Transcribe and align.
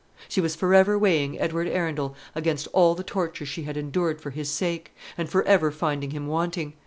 She 0.27 0.41
was 0.41 0.55
for 0.55 0.73
ever 0.73 0.97
weighing 0.97 1.39
Edward 1.39 1.67
Arundel 1.67 2.15
against 2.33 2.67
all 2.73 2.95
the 2.95 3.03
tortures 3.03 3.47
she 3.49 3.65
had 3.65 3.77
endured 3.77 4.19
for 4.19 4.31
his 4.31 4.49
sake, 4.49 4.95
and 5.15 5.29
for 5.29 5.43
ever 5.43 5.69
finding 5.69 6.09
him 6.09 6.25
wanting. 6.25 6.73